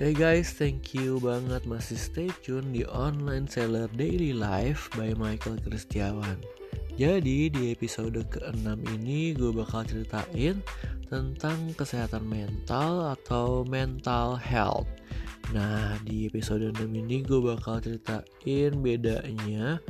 [0.00, 5.60] Hey guys, thank you banget masih stay tune di Online Seller Daily Life by Michael
[5.60, 6.40] Kristiawan.
[6.96, 10.64] Jadi di episode ke-6 ini gue bakal ceritain
[11.04, 14.88] tentang kesehatan mental atau mental health.
[15.52, 19.84] Nah di episode 6 ini gue bakal ceritain bedanya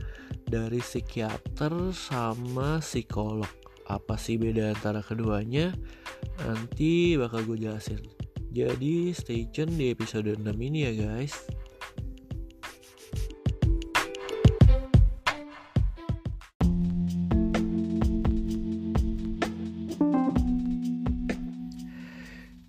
[0.50, 3.46] dari psikiater sama psikolog.
[3.86, 5.70] Apa sih beda antara keduanya?
[6.42, 8.19] Nanti bakal gue jelasin.
[8.50, 11.38] Jadi stay tune di episode 6 ini ya guys.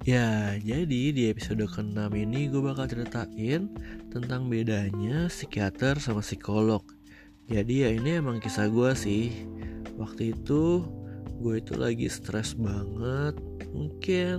[0.05, 3.73] Ya, jadi di episode ke-6 ini gue bakal ceritain
[4.13, 6.86] tentang bedanya psikiater sama psikolog.
[7.50, 9.34] Jadi ya ini emang kisah gue sih.
[9.98, 10.86] Waktu itu
[11.41, 13.34] gue itu lagi stres banget,
[13.73, 14.38] mungkin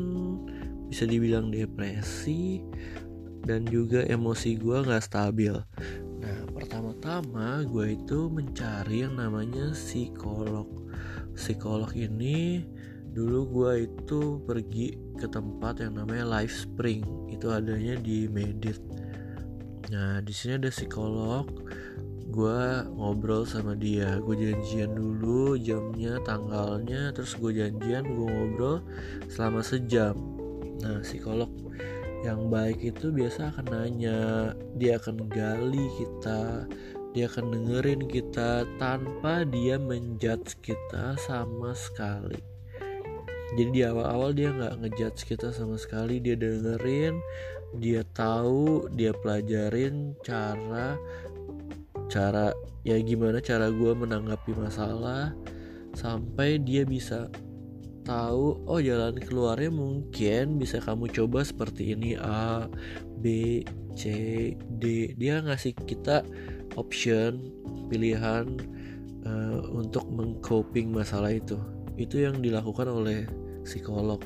[0.93, 2.61] bisa dibilang depresi
[3.49, 5.57] dan juga emosi gue nggak stabil.
[6.21, 10.69] Nah pertama-tama gue itu mencari yang namanya psikolog.
[11.33, 12.61] Psikolog ini
[13.17, 18.77] dulu gue itu pergi ke tempat yang namanya Life Spring itu adanya di Medit.
[19.89, 21.49] Nah di sini ada psikolog
[22.33, 22.61] gue
[22.97, 28.81] ngobrol sama dia gue janjian dulu jamnya tanggalnya terus gue janjian gue ngobrol
[29.29, 30.17] selama sejam
[30.83, 31.51] Nah, psikolog
[32.27, 36.67] yang baik itu biasa akan nanya, dia akan gali kita,
[37.15, 42.39] dia akan dengerin kita tanpa dia menjudge kita sama sekali.
[43.53, 47.21] Jadi di awal-awal dia nggak ngejudge kita sama sekali, dia dengerin,
[47.79, 50.97] dia tahu, dia pelajarin cara
[52.13, 52.53] cara
[52.85, 55.33] ya gimana cara gue menanggapi masalah
[55.97, 57.33] sampai dia bisa
[58.03, 62.67] tahu oh jalan keluarnya mungkin bisa kamu coba seperti ini A
[63.23, 63.63] B
[63.95, 64.11] C
[64.79, 65.15] D.
[65.15, 66.27] Dia ngasih kita
[66.75, 67.39] option
[67.87, 68.59] pilihan
[69.25, 71.57] uh, untuk mengcoping masalah itu.
[71.95, 73.29] Itu yang dilakukan oleh
[73.63, 74.19] psikolog.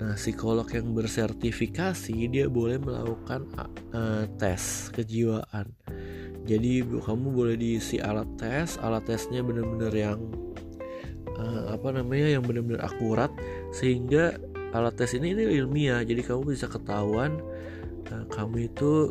[0.00, 3.46] Nah psikolog yang bersertifikasi dia boleh melakukan
[3.92, 5.70] uh, tes kejiwaan.
[6.42, 10.18] Jadi kamu boleh diisi alat tes alat tesnya benar-benar yang
[11.42, 13.34] uh, apa namanya yang benar-benar akurat
[13.74, 14.38] sehingga
[14.72, 16.06] alat tes ini ini ilmiah.
[16.06, 17.42] Jadi kamu bisa ketahuan
[18.14, 19.10] uh, kamu itu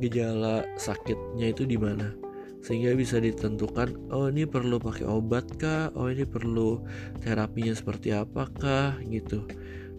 [0.00, 2.16] gejala sakitnya itu di mana.
[2.60, 5.92] Sehingga bisa ditentukan oh ini perlu pakai obat kah?
[5.96, 6.80] Oh ini perlu
[7.20, 9.44] terapinya seperti apakah gitu.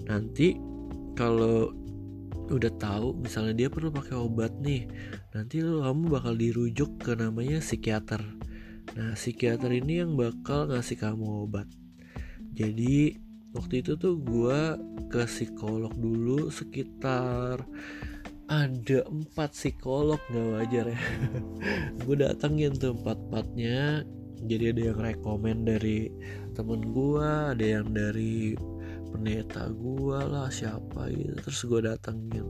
[0.05, 0.57] Nanti
[1.13, 1.73] kalau
[2.51, 4.83] udah tahu misalnya dia perlu pakai obat nih
[5.31, 8.19] nanti kamu bakal dirujuk ke namanya psikiater
[8.91, 11.67] Nah, psikiater ini yang bakal ngasih kamu obat.
[12.51, 13.15] Jadi,
[13.55, 14.59] waktu itu tuh gue
[15.07, 17.63] ke psikolog dulu sekitar
[18.51, 21.01] ada empat psikolog nggak wajar ya.
[22.03, 24.03] gue datengin tuh empat-empatnya.
[24.41, 26.11] Jadi ada yang rekomend dari
[26.51, 28.57] temen gue, ada yang dari
[29.07, 31.31] pendeta gue lah siapa gitu.
[31.47, 32.47] Terus gue datengin,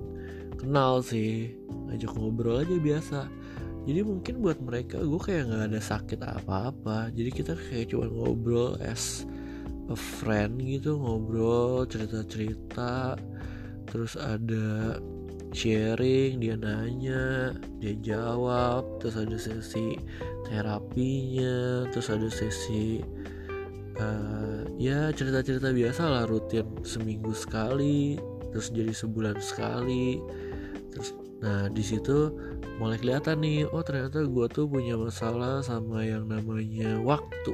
[0.58, 3.20] kenal sih, ngajak ngobrol aja biasa
[3.82, 7.10] jadi mungkin buat mereka gue kayak nggak ada sakit apa-apa.
[7.10, 9.26] Jadi kita kayak cuma ngobrol as
[9.90, 13.18] a friend gitu ngobrol cerita-cerita.
[13.90, 15.02] Terus ada
[15.50, 18.86] sharing dia nanya dia jawab.
[19.02, 19.98] Terus ada sesi
[20.46, 23.02] terapinya terus ada sesi
[23.98, 28.20] uh, ya cerita-cerita biasa lah rutin seminggu sekali
[28.54, 30.22] terus jadi sebulan sekali.
[30.94, 32.30] Terus nah di situ
[32.78, 37.54] mulai kelihatan nih oh ternyata gue tuh punya masalah sama yang namanya waktu.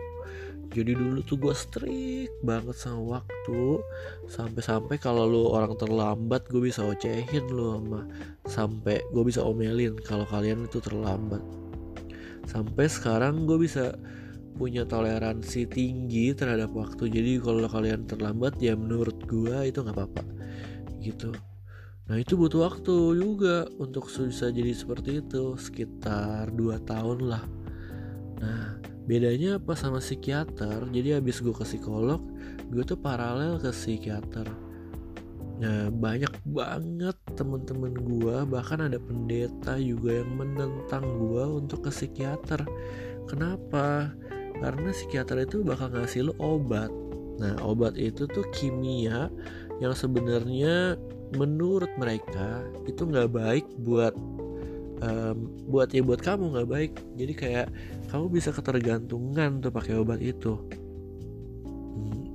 [0.68, 3.80] Jadi dulu tuh gue strict banget sama waktu.
[4.28, 8.02] Sampai-sampai kalau lu orang terlambat gue bisa ocehin lu sama
[8.48, 11.40] sampai gue bisa omelin kalau kalian itu terlambat.
[12.48, 13.96] Sampai sekarang gue bisa
[14.60, 17.08] punya toleransi tinggi terhadap waktu.
[17.08, 20.24] Jadi kalau kalian terlambat ya menurut gue itu nggak apa-apa.
[21.00, 21.32] Gitu
[22.08, 27.44] Nah itu butuh waktu juga untuk bisa jadi seperti itu sekitar 2 tahun lah.
[28.40, 30.88] Nah bedanya apa sama psikiater?
[30.88, 32.24] Jadi habis gue ke psikolog,
[32.72, 34.48] gue tuh paralel ke psikiater.
[35.60, 42.64] Nah banyak banget temen-temen gue bahkan ada pendeta juga yang menentang gue untuk ke psikiater.
[43.28, 44.16] Kenapa?
[44.64, 46.88] Karena psikiater itu bakal ngasih lo obat.
[47.44, 49.28] Nah obat itu tuh kimia
[49.84, 50.96] yang sebenarnya
[51.36, 54.16] menurut mereka itu nggak baik buat
[55.04, 56.94] um, buat ya buat kamu nggak baik.
[57.20, 57.68] Jadi kayak
[58.08, 60.56] kamu bisa ketergantungan tuh pakai obat itu.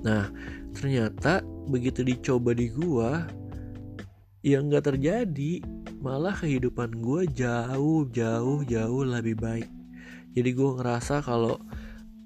[0.05, 0.29] Nah
[0.77, 1.41] ternyata
[1.71, 3.25] begitu dicoba di gua
[4.45, 5.63] yang nggak terjadi.
[6.03, 9.71] Malah kehidupan gue jauh jauh jauh lebih baik.
[10.35, 11.63] Jadi gue ngerasa kalau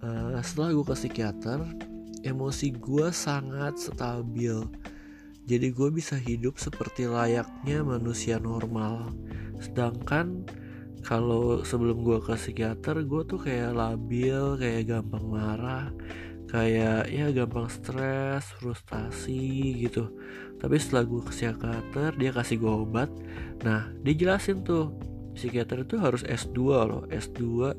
[0.01, 1.61] uh, setelah gue ke psikiater
[2.25, 4.65] emosi gue sangat stabil
[5.47, 9.15] jadi gue bisa hidup seperti layaknya manusia normal.
[9.63, 10.43] Sedangkan
[11.07, 15.95] kalau sebelum gue ke psikiater gue tuh kayak labil kayak gampang marah
[16.51, 20.11] kayak ya gampang stres frustasi gitu.
[20.59, 23.11] Tapi setelah gue ke psikiater dia kasih gue obat.
[23.63, 24.99] Nah dia jelasin tuh
[25.39, 26.59] psikiater itu harus S2
[26.91, 27.71] loh S2 uh,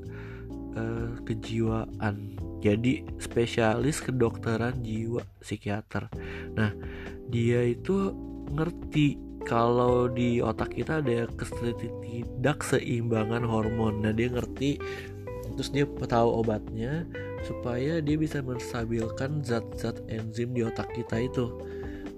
[1.27, 2.15] kejiwaan.
[2.63, 6.07] Jadi spesialis kedokteran jiwa psikiater.
[6.55, 6.71] Nah
[7.27, 8.15] dia itu
[8.55, 14.03] ngerti kalau di otak kita ada ketidak seimbangan hormon.
[14.03, 14.79] Nah dia ngerti
[15.55, 17.07] terus dia tahu obatnya
[17.47, 21.55] supaya dia bisa menstabilkan zat-zat enzim di otak kita itu.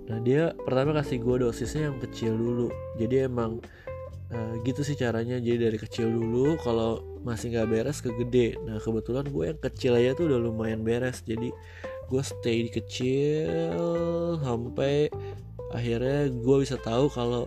[0.09, 2.73] Nah dia pertama kasih gue dosisnya yang kecil dulu.
[2.97, 3.61] Jadi emang
[4.33, 5.38] uh, gitu sih caranya.
[5.38, 8.57] Jadi dari kecil dulu kalau masih nggak beres ke gede.
[8.65, 11.21] Nah kebetulan gue yang kecil aja tuh udah lumayan beres.
[11.21, 11.53] Jadi
[12.09, 15.07] gue stay di kecil sampai
[15.69, 17.45] akhirnya gue bisa tahu kalau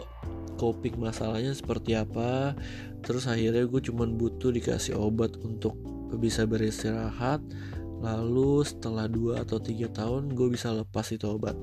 [0.63, 2.55] coping masalahnya seperti apa.
[3.03, 5.75] Terus akhirnya gue cuman butuh dikasih obat untuk
[6.23, 7.43] bisa beristirahat.
[8.03, 11.59] Lalu setelah 2 atau tiga tahun gue bisa lepas itu obat.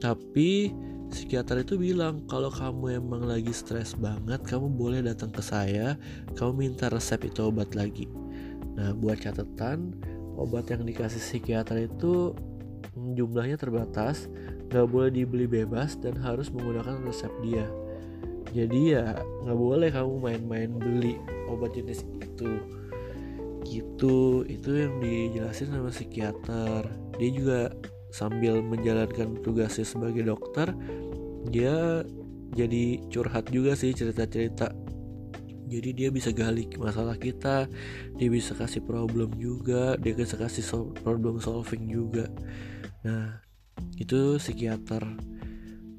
[0.00, 0.72] Tapi
[1.12, 6.00] psikiater itu bilang kalau kamu emang lagi stres banget kamu boleh datang ke saya.
[6.32, 8.08] Kamu minta resep itu obat lagi.
[8.72, 9.92] Nah buat catatan
[10.42, 12.34] obat yang dikasih psikiater itu
[12.92, 14.28] jumlahnya terbatas,
[14.68, 17.66] nggak boleh dibeli bebas dan harus menggunakan resep dia.
[18.52, 19.16] Jadi ya
[19.46, 21.16] nggak boleh kamu main-main beli
[21.48, 22.60] obat jenis itu.
[23.62, 26.90] Gitu, itu yang dijelasin sama psikiater.
[27.16, 27.60] Dia juga
[28.12, 30.68] sambil menjalankan tugasnya sebagai dokter,
[31.48, 32.04] dia
[32.52, 34.76] jadi curhat juga sih cerita-cerita
[35.72, 37.64] jadi dia bisa gali masalah kita
[38.20, 42.28] dia bisa kasih problem juga dia bisa kasih sol problem solving juga.
[43.06, 43.40] Nah
[43.96, 45.02] itu psikiater.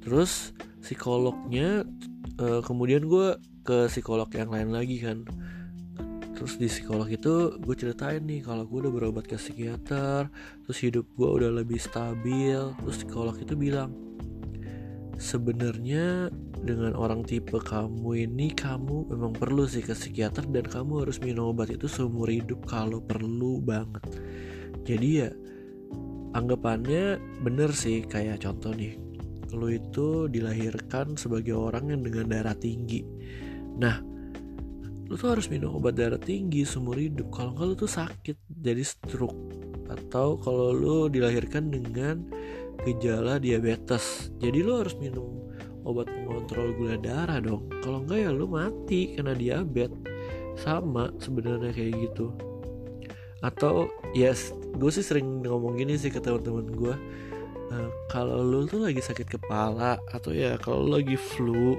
[0.04, 0.52] Terus
[0.84, 1.88] psikolognya
[2.38, 5.24] uh, kemudian gue ke psikolog yang lain lagi kan.
[6.34, 10.28] Terus di psikolog itu gue ceritain nih kalau gue udah berobat ke psikiater
[10.66, 13.96] terus hidup gue udah lebih stabil terus psikolog itu bilang
[15.16, 16.34] sebenarnya
[16.64, 21.52] dengan orang tipe kamu ini kamu memang perlu sih ke psikiater dan kamu harus minum
[21.52, 24.04] obat itu seumur hidup kalau perlu banget.
[24.88, 25.30] Jadi ya
[26.34, 28.96] anggapannya bener sih kayak contoh nih
[29.54, 33.04] lo itu dilahirkan sebagai orang yang dengan darah tinggi.
[33.78, 34.00] Nah
[35.12, 38.82] lo tuh harus minum obat darah tinggi seumur hidup kalau enggak lo tuh sakit jadi
[38.82, 39.38] stroke.
[39.92, 42.24] Atau kalau lo dilahirkan dengan
[42.88, 45.43] gejala diabetes jadi lo harus minum
[45.84, 47.68] obat pengontrol gula darah dong.
[47.84, 50.00] Kalau enggak ya lu mati kena diabetes.
[50.54, 52.30] Sama sebenarnya kayak gitu.
[53.44, 56.96] Atau ya yes, gue sih sering ngomong gini sih ke teman-teman gue
[57.74, 61.76] uh, kalau lu tuh lagi sakit kepala atau ya kalau lagi flu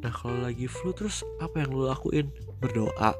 [0.00, 2.28] nah kalau lagi flu terus apa yang lu lakuin?
[2.60, 3.16] Berdoa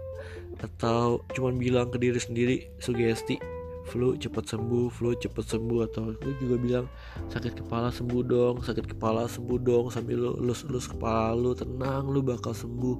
[0.61, 3.41] atau cuman bilang ke diri sendiri sugesti
[3.89, 6.87] flu cepet sembuh flu cepet sembuh atau lu juga bilang
[7.33, 12.11] sakit kepala sembuh dong sakit kepala sembuh dong sambil lu lus lus kepala lu tenang
[12.11, 12.97] lu bakal sembuh.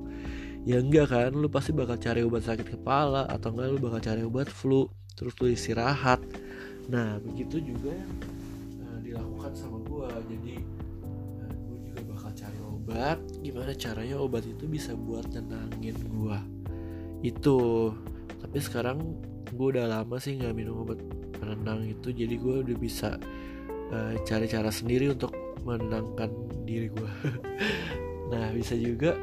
[0.69, 4.23] Ya enggak kan lu pasti bakal cari obat sakit kepala atau enggak lu bakal cari
[4.25, 6.21] obat flu terus lu istirahat.
[6.89, 8.13] Nah begitu juga yang
[8.85, 10.09] uh, dilakukan sama gua.
[10.29, 10.61] Jadi
[11.41, 13.19] uh, gua juga bakal cari obat.
[13.41, 16.41] Gimana caranya obat itu bisa buat tenangin gua?
[17.25, 17.93] Itu.
[18.41, 19.01] Tapi sekarang
[19.51, 21.01] gue udah lama sih nggak minum obat
[21.37, 23.19] penenang itu jadi gue udah bisa
[23.91, 25.35] uh, cari cara sendiri untuk
[25.67, 26.31] menenangkan
[26.65, 27.11] diri gue
[28.33, 29.19] nah bisa juga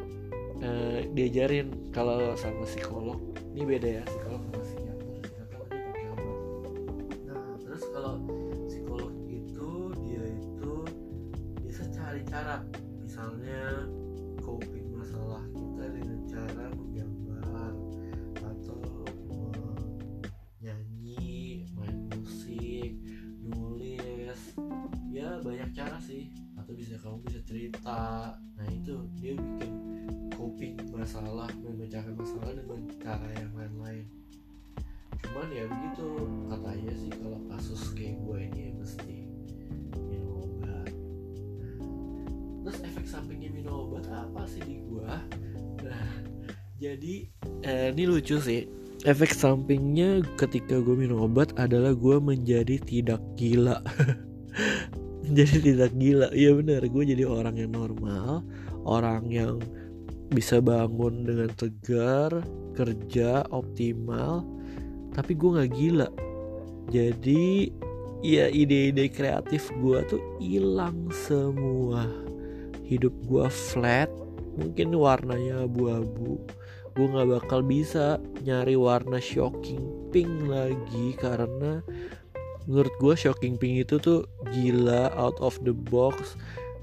[0.62, 3.20] uh, diajarin kalau sama psikolog.
[3.54, 4.77] Ini beda ya psikolog sama psikiater
[25.38, 26.34] ya banyak cara sih.
[26.58, 28.34] Atau bisa kamu bisa cerita.
[28.58, 29.72] Nah itu dia bikin
[30.34, 34.06] coping masalah memecahkan masalah dengan cara yang lain-lain.
[35.22, 36.08] Cuman ya begitu
[36.50, 39.18] katanya sih kalau kasus kayak gue ini ya mesti
[40.10, 40.90] minum obat.
[42.66, 45.14] Terus efek sampingnya minum obat apa sih di gue
[45.78, 46.10] nah
[46.78, 47.26] jadi
[47.66, 48.66] eh, ini lucu sih.
[49.06, 53.78] Efek sampingnya ketika gue minum obat adalah gue menjadi tidak gila
[55.38, 56.28] jadi tidak gila.
[56.32, 56.82] Iya benar.
[56.88, 58.44] Gue jadi orang yang normal
[58.88, 59.60] orang yang
[60.32, 62.32] bisa bangun dengan tegar
[62.76, 64.48] kerja optimal.
[65.12, 66.10] Tapi gue nggak gila.
[66.88, 67.72] Jadi
[68.24, 72.08] ya ide-ide kreatif gue tuh hilang semua.
[72.88, 74.08] Hidup gue flat
[74.56, 76.40] mungkin warnanya abu-abu.
[76.96, 81.84] Gue nggak bakal bisa nyari warna shocking pink lagi karena
[82.68, 86.36] menurut gue shocking pink itu tuh gila out of the box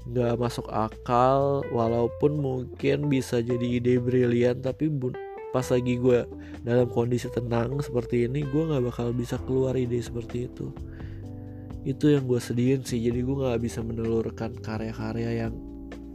[0.05, 4.89] nggak masuk akal walaupun mungkin bisa jadi ide brilian tapi
[5.49, 6.27] pas lagi gue
[6.61, 10.69] dalam kondisi tenang seperti ini gue nggak bakal bisa keluar ide seperti itu.
[11.85, 15.55] Itu yang gue sedihin sih jadi gue nggak bisa menelurkan karya-karya yang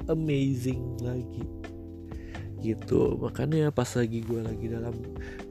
[0.07, 1.47] amazing lagi.
[2.63, 4.95] Gitu makanya pas lagi gue lagi dalam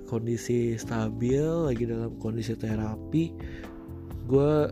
[0.07, 3.35] kondisi stabil lagi dalam kondisi terapi
[4.29, 4.69] gue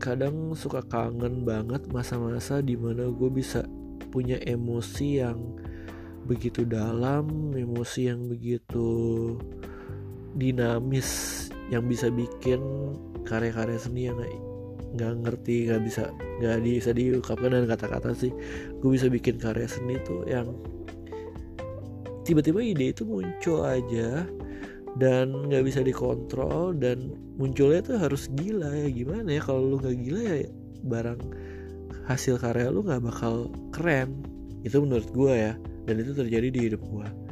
[0.00, 3.60] kadang suka kangen banget masa-masa di mana gue bisa
[4.08, 5.60] punya emosi yang
[6.24, 8.88] begitu dalam emosi yang begitu
[10.40, 11.08] dinamis
[11.68, 12.60] yang bisa bikin
[13.28, 14.16] karya-karya seni yang
[14.94, 16.08] nggak ngerti nggak bisa
[16.40, 18.32] nggak bisa diungkapkan dengan kata-kata sih.
[18.80, 20.48] Gue bisa bikin karya seni tuh yang
[22.24, 24.24] tiba-tiba ide itu muncul aja
[24.98, 28.88] dan nggak bisa dikontrol dan munculnya tuh harus gila ya.
[28.90, 30.36] Gimana ya kalau lu nggak gila ya
[30.84, 31.20] barang
[32.06, 34.22] hasil karya lu nggak bakal keren.
[34.64, 35.52] Itu menurut gue ya
[35.84, 37.24] dan itu terjadi di hidup gue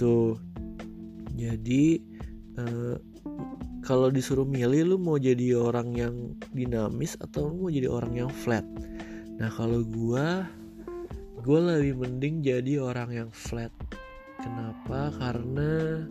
[0.00, 0.36] itu
[1.36, 1.84] jadi
[2.60, 2.96] uh,
[3.80, 6.14] kalau disuruh milih lu mau jadi orang yang
[6.52, 8.64] dinamis atau lu mau jadi orang yang flat?
[9.40, 10.44] Nah kalau gua
[11.40, 13.72] gue lebih mending jadi orang yang flat
[14.40, 15.12] kenapa?
[15.20, 16.04] Karena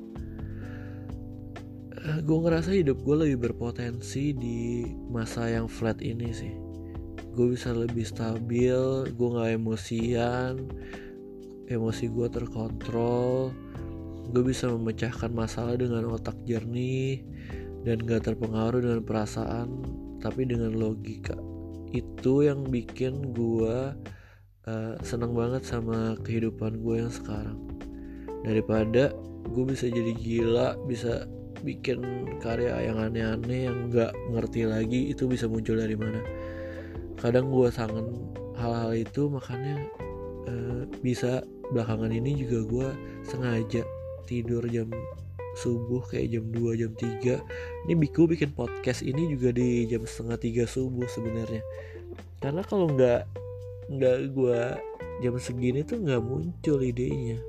[1.97, 6.53] eh, gue ngerasa hidup gue lebih berpotensi di masa yang flat ini sih.
[7.33, 10.53] Gue bisa lebih stabil gue nggak emosian
[11.69, 13.53] emosi gue terkontrol.
[14.29, 17.25] Gue bisa memecahkan masalah dengan otak jernih
[17.81, 19.81] dan gak terpengaruh dengan perasaan
[20.21, 21.37] tapi dengan logika.
[21.89, 23.77] Itu yang bikin gue
[24.69, 27.57] uh, seneng banget sama kehidupan gue yang sekarang
[28.43, 29.11] daripada
[29.49, 31.25] gue bisa jadi gila bisa
[31.59, 31.99] bikin
[32.39, 36.23] karya yang aneh-aneh yang nggak ngerti lagi itu bisa muncul dari mana?
[37.19, 38.07] Kadang gue sangat
[38.55, 39.75] hal-hal itu makanya
[40.47, 42.87] uh, bisa belakangan ini juga gue
[43.27, 43.83] sengaja
[44.23, 44.87] tidur jam
[45.59, 50.39] subuh kayak jam 2 jam 3 ini Biku bikin podcast ini juga di jam setengah
[50.39, 51.59] tiga subuh sebenarnya.
[52.39, 53.27] Karena kalau nggak
[53.91, 54.61] nggak gue
[55.19, 57.41] jam segini tuh nggak muncul idenya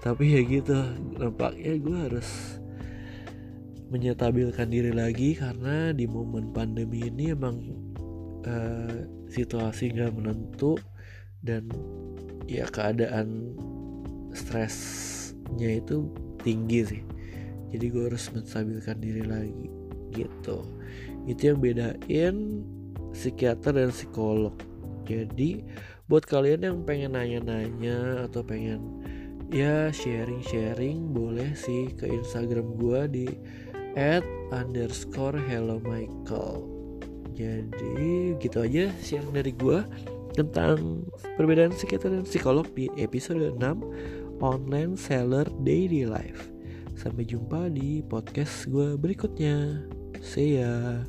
[0.00, 0.76] tapi ya gitu
[1.20, 2.60] nampaknya gue harus
[3.90, 7.56] menyetabilkan diri lagi karena di momen pandemi ini emang
[8.46, 8.96] uh,
[9.28, 10.78] situasi nggak menentu
[11.42, 11.66] dan
[12.46, 13.54] ya keadaan
[14.30, 16.06] stresnya itu
[16.40, 17.02] tinggi sih.
[17.70, 19.68] Jadi gue harus menstabilkan diri lagi
[20.14, 20.62] gitu.
[21.26, 22.36] Itu yang bedain
[23.14, 24.54] psikiater dan psikolog.
[25.06, 25.66] Jadi
[26.06, 28.99] buat kalian yang pengen nanya-nanya atau pengen
[29.50, 33.26] ya sharing-sharing boleh sih ke Instagram gue di
[33.98, 34.22] at
[34.54, 36.66] underscore hello Michael
[37.34, 39.82] jadi gitu aja sharing dari gue
[40.38, 41.02] tentang
[41.34, 46.50] perbedaan psikiater dan psikolog di episode 6 online seller daily life
[47.00, 49.88] Sampai jumpa di podcast gue berikutnya.
[50.20, 51.00] See ya.